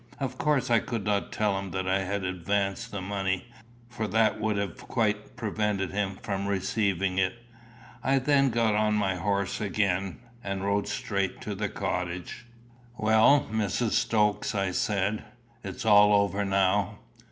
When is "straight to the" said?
10.87-11.69